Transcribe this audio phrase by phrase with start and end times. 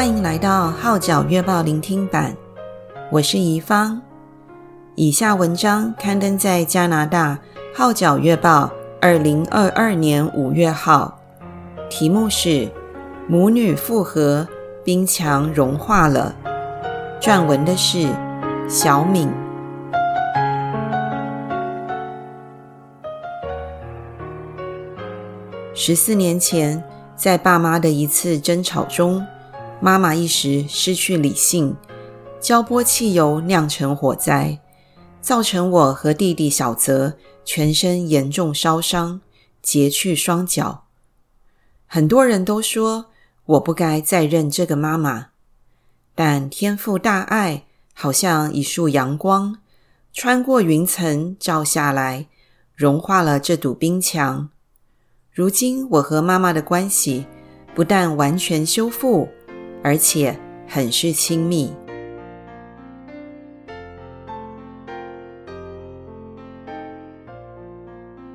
[0.00, 2.34] 欢迎来到《号角月报》聆听版，
[3.10, 4.00] 我是怡芳。
[4.94, 7.38] 以下文章刊登在加拿大
[7.78, 8.64] 《号角月报》
[8.98, 11.20] 二零二二年五月号，
[11.90, 12.66] 题目是
[13.28, 14.48] “母女复合，
[14.82, 16.34] 冰墙融化了”。
[17.20, 18.08] 撰文的是
[18.66, 19.30] 小敏。
[25.74, 26.82] 十四年前，
[27.14, 29.22] 在爸妈的一次争吵中，
[29.82, 31.74] 妈妈一时失去理性，
[32.38, 34.58] 浇泼汽油酿成火灾，
[35.22, 37.16] 造成我和弟弟小泽
[37.46, 39.22] 全身严重烧伤，
[39.62, 40.84] 截去双脚。
[41.86, 43.06] 很多人都说
[43.46, 45.28] 我不该再认这个妈妈，
[46.14, 49.56] 但天父大爱好像一束阳光，
[50.12, 52.26] 穿过云层照下来，
[52.74, 54.50] 融化了这堵冰墙。
[55.32, 57.24] 如今我和妈妈的关系
[57.74, 59.28] 不但完全修复，
[59.82, 60.36] 而且
[60.66, 61.72] 很是亲密。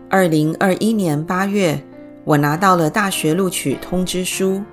[0.10, 1.82] 二零二一年八月，
[2.24, 4.64] 我拿到了大学录取通知书，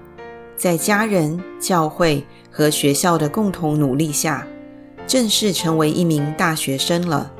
[0.56, 4.46] 在家人、教会和学校的共同努力下，
[5.06, 7.32] 正式成为一名大学生了。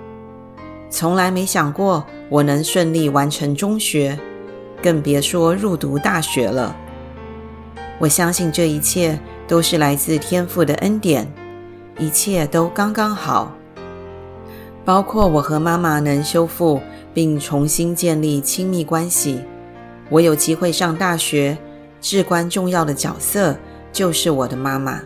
[0.90, 4.18] 从来没想过我能顺利完成中学。
[4.82, 6.76] 更别说入读大学了。
[7.98, 11.30] 我相信这一切都是来自天父的恩典，
[11.98, 13.56] 一切都刚刚好。
[14.84, 16.80] 包括我和妈妈能修复
[17.14, 19.40] 并重新建立亲密关系，
[20.08, 21.56] 我有机会上大学，
[22.00, 23.56] 至关重要的角色
[23.92, 25.00] 就是我的妈妈。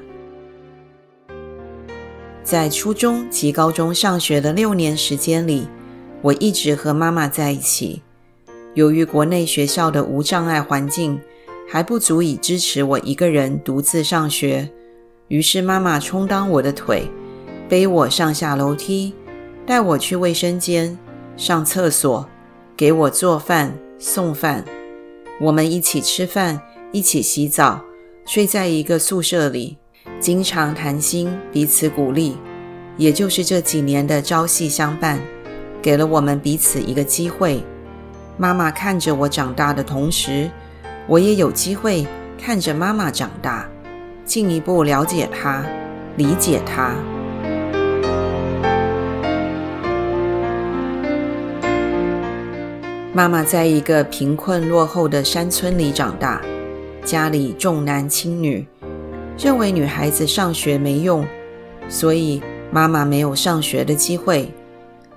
[2.42, 5.68] 在初中及高中上学的六年时间里，
[6.22, 8.02] 我一直和妈妈在一起。
[8.72, 11.20] 由于国内学校的无障碍环境
[11.68, 14.70] 还不足以支持我一个人独自上学，
[15.28, 17.10] 于是妈妈充当我的腿，
[17.68, 19.12] 背我上下楼梯，
[19.66, 20.96] 带我去卫生间
[21.36, 22.26] 上厕所，
[22.76, 24.64] 给我做饭送饭。
[25.40, 26.60] 我们一起吃饭，
[26.92, 27.84] 一起洗澡，
[28.24, 29.76] 睡在一个宿舍里，
[30.20, 32.36] 经常谈心，彼此鼓励。
[32.96, 35.20] 也就是这几年的朝夕相伴，
[35.82, 37.62] 给了我们彼此一个机会。
[38.38, 40.50] 妈妈看着我长大的同时，
[41.08, 42.04] 我也有机会
[42.36, 43.68] 看着妈妈长大，
[44.24, 45.64] 进一步了解她，
[46.16, 46.90] 理解她。
[53.12, 56.42] 妈妈在一个贫困落后的山村里长大，
[57.04, 58.66] 家里重男轻女，
[59.38, 61.24] 认为女孩子上学没用，
[61.88, 64.52] 所以妈妈没有上学的机会，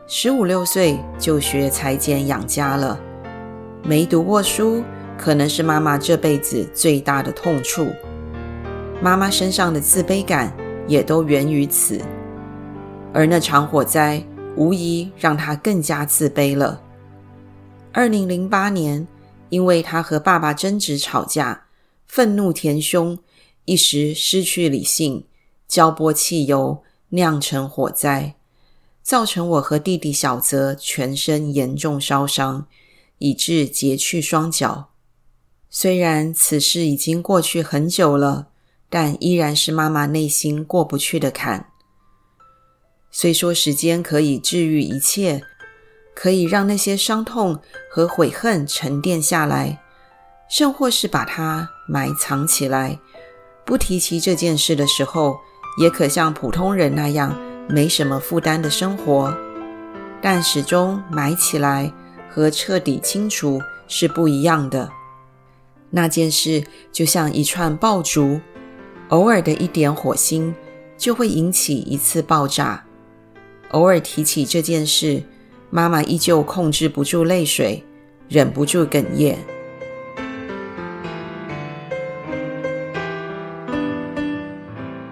[0.07, 2.97] 十五六岁就学裁剪养家了。
[3.83, 4.83] 没读过书，
[5.19, 7.93] 可能是妈妈这辈子最大的痛处。
[9.01, 10.55] 妈妈身上的自卑感
[10.87, 12.01] 也都源于此，
[13.13, 14.25] 而那场火灾
[14.55, 16.81] 无疑让她更加自卑了。
[17.91, 19.05] 二零零八年，
[19.49, 21.65] 因为她和爸爸争执吵架，
[22.07, 23.19] 愤怒填胸，
[23.65, 25.25] 一时失去理性，
[25.67, 28.35] 浇泼汽油，酿成火灾，
[29.03, 32.67] 造成我和弟弟小泽全身严重烧伤。
[33.21, 34.91] 以致截去双脚。
[35.69, 38.47] 虽然此事已经过去很久了，
[38.89, 41.69] 但依然是妈妈内心过不去的坎。
[43.11, 45.43] 虽说时间可以治愈一切，
[46.15, 47.59] 可以让那些伤痛
[47.91, 49.79] 和悔恨沉淀下来，
[50.49, 52.99] 甚或是把它埋藏起来，
[53.65, 55.37] 不提起这件事的时候，
[55.79, 59.35] 也可像普通人那样没什么负担的生活。
[60.21, 61.93] 但始终埋起来。
[62.31, 64.87] 和彻底清除是不一样的。
[65.91, 68.39] 那件事就像一串爆竹，
[69.09, 70.53] 偶尔的一点火星
[70.97, 72.85] 就会引起一次爆炸。
[73.71, 75.23] 偶尔提起这件事，
[75.69, 77.83] 妈妈依旧控制不住泪水，
[78.27, 79.37] 忍不住哽咽。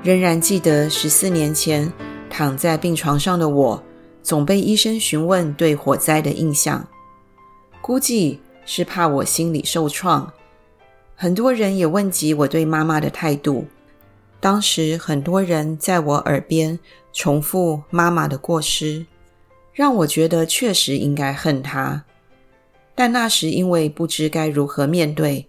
[0.04, 1.92] 仍然记得十四年前
[2.30, 3.84] 躺在病床上的我，
[4.24, 6.88] 总被医生询问对火灾的印象。
[7.82, 10.32] 估计是怕我心里受创，
[11.20, 13.66] 很多人也问及我对妈妈的态度。
[14.40, 16.78] 当时很多人在我耳边
[17.12, 19.04] 重复妈妈的过失，
[19.74, 22.06] 让我觉得确实应该恨她。
[22.94, 25.48] 但那时因为不知该如何面对，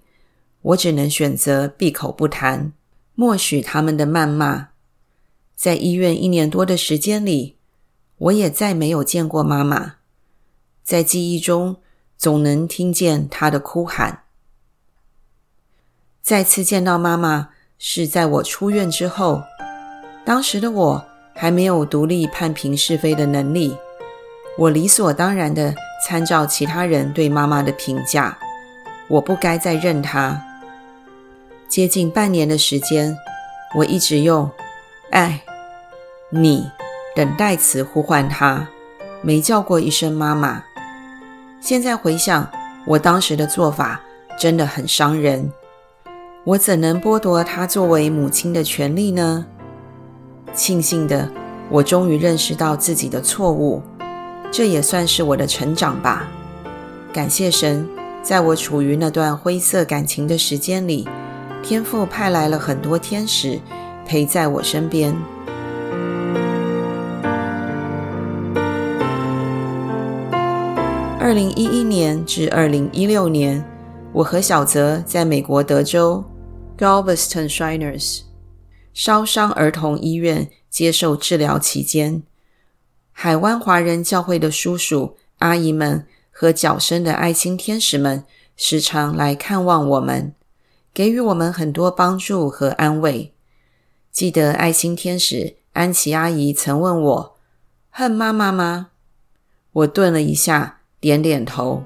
[0.62, 2.72] 我只能选择闭口不谈，
[3.14, 4.68] 默许他们的谩骂。
[5.54, 7.56] 在医院一年多的时间里，
[8.16, 9.96] 我也再没有见过妈妈。
[10.82, 11.76] 在记忆中，
[12.16, 14.24] 总能听见她的哭喊。
[16.28, 17.48] 再次见到妈妈，
[17.78, 19.42] 是在我出院之后。
[20.26, 21.02] 当时的我
[21.34, 23.74] 还没有独立判评是非的能力，
[24.58, 25.74] 我理所当然地
[26.06, 28.36] 参照其他人对妈妈的评价，
[29.08, 30.38] 我不该再认她。
[31.66, 33.16] 接近半年的时间，
[33.74, 34.50] 我一直用
[35.10, 35.40] “爱
[36.28, 36.70] 你”
[37.16, 38.68] 等代词呼唤她，
[39.22, 40.62] 没叫过一声妈妈。
[41.58, 42.46] 现在回想，
[42.84, 44.02] 我当时的做法
[44.38, 45.50] 真的很伤人。
[46.48, 49.44] 我怎能剥夺她作为母亲的权利呢？
[50.54, 51.28] 庆幸的，
[51.68, 53.82] 我终于认识到自己的错误，
[54.50, 56.26] 这也算是我的成长吧。
[57.12, 57.86] 感谢神，
[58.22, 61.06] 在我处于那段灰色感情的时间里，
[61.62, 63.60] 天父派来了很多天使
[64.06, 65.14] 陪在我身边。
[71.20, 73.62] 二零一一年至二零一六年，
[74.14, 76.24] 我和小泽在美国德州
[76.78, 78.20] Galveston Shiners。
[78.94, 82.22] 烧伤儿童医院接受治疗期间，
[83.12, 88.24] 海湾华人教会的叔叔阿姨们和脚生的爱心天使们
[88.56, 90.34] 时常来看望我们，
[90.94, 93.34] 给予我们很多帮助和安慰。
[94.10, 97.36] 记得爱心天使安琪阿姨曾问我
[97.90, 98.90] ：“恨妈妈吗？”
[99.72, 101.84] 我顿了一下，点点头。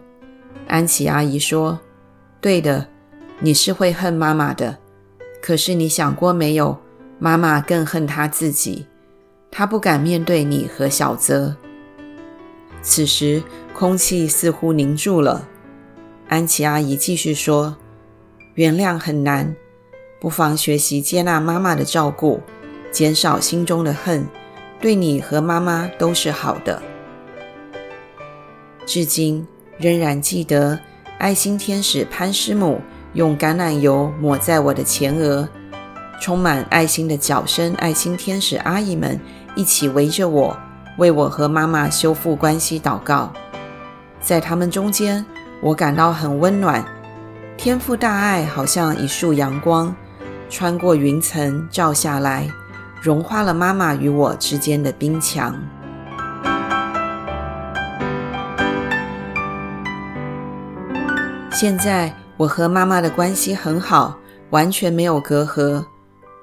[0.66, 1.80] 安琪阿姨说
[2.40, 2.88] ：“对的，
[3.40, 4.78] 你是会恨妈妈的。
[5.42, 6.78] 可是你想过没有？”
[7.20, 8.86] 妈妈更恨她自己，
[9.50, 11.54] 她不敢面对你和小泽。
[12.80, 13.42] 此时，
[13.74, 15.46] 空气似乎凝住了。
[16.28, 17.76] 安琪阿姨继续说
[18.54, 19.54] ：“原谅很难，
[20.20, 22.40] 不妨学习接纳妈妈的照顾，
[22.90, 24.26] 减少心中的恨，
[24.80, 26.82] 对你和妈妈都是好的。”
[28.84, 29.46] 至今
[29.78, 30.80] 仍然记得，
[31.18, 32.80] 爱心天使潘师母
[33.14, 35.48] 用橄榄油抹在我的前额。
[36.20, 39.20] 充满爱心的脚声爱心天使阿姨们
[39.56, 40.56] 一起围着我，
[40.98, 43.32] 为我和妈妈修复关系祷告。
[44.20, 45.24] 在他们中间，
[45.60, 46.84] 我感到很温暖。
[47.56, 49.94] 天赋大爱好像一束阳光，
[50.48, 52.48] 穿过云层照下来，
[53.00, 55.60] 融化了妈妈与我之间的冰墙。
[61.50, 62.12] 现在
[62.42, 64.18] 我和妈妈的关系很好，
[64.50, 65.84] 完全没有隔阂。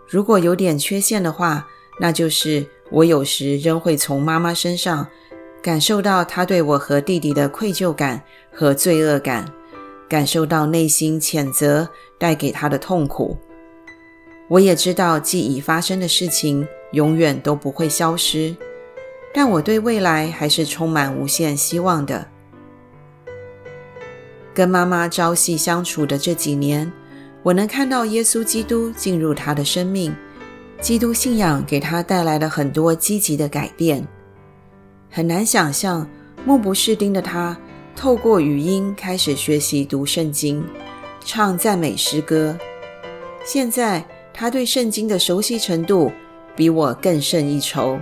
[0.08, 1.68] 如果有点缺陷的话，
[2.00, 5.06] 那就是我有时仍会从妈妈身上
[5.62, 9.46] 感受到她对我和弟弟的愧疚感和罪恶感，
[10.08, 13.38] 感受到内心谴责带给她的痛苦。
[14.48, 18.56] 我也知道既已发生的事情永远都不会消失，
[19.34, 22.26] 但我对未来还是充满无限希望的。
[24.60, 26.92] 跟妈妈朝夕相处的这几年，
[27.44, 30.14] 我能看到耶稣基督进入他的生命，
[30.82, 34.06] 基督信仰给他带来了很多积极的改变。
[35.10, 36.06] 很难想象，
[36.44, 37.58] 目不识丁的他
[37.96, 40.62] 透过语音开始学习读圣经，
[41.24, 42.54] 唱赞美诗歌。
[43.46, 46.12] 现在他对圣经的熟悉程度
[46.54, 47.98] 比我更胜一筹，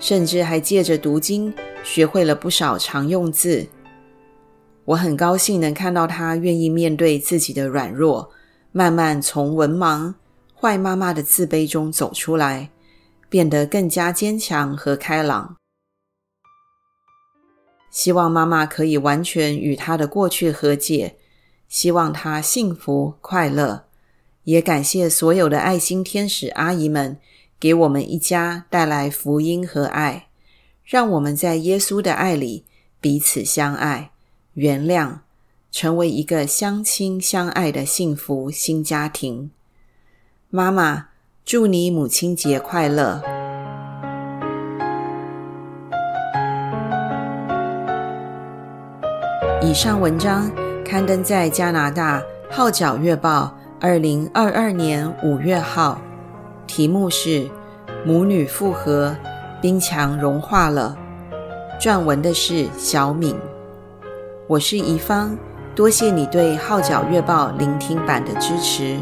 [0.00, 3.64] 甚至还借着读经学会了不少常用字。
[4.84, 8.30] 我很高兴能看到他愿意面对自己的软弱。
[8.74, 10.14] 慢慢从文盲、
[10.58, 12.70] 坏妈妈的自卑中走出来，
[13.28, 15.56] 变得更加坚强和开朗。
[17.90, 21.16] 希望妈妈可以完全与她的过去和解，
[21.68, 23.84] 希望她幸福快乐。
[24.44, 27.18] 也感谢所有的爱心天使阿姨们，
[27.60, 30.28] 给我们一家带来福音和爱，
[30.82, 32.64] 让我们在耶稣的爱里
[33.02, 34.11] 彼此相爱、
[34.54, 35.18] 原谅。
[35.74, 39.50] 成为一个相亲相爱的幸福新家庭。
[40.50, 41.06] 妈妈，
[41.46, 43.22] 祝你母亲节快乐！
[49.62, 50.52] 以上文章
[50.84, 55.98] 刊登在加拿大《号角月报》二零二二年五月号，
[56.66, 57.50] 题目是
[58.04, 59.16] “母女复合，
[59.62, 60.98] 冰墙融化了”。
[61.80, 63.34] 撰文的是小敏，
[64.48, 65.38] 我是怡芳。
[65.74, 68.98] 多谢你对《号角月报》聆听版的支持。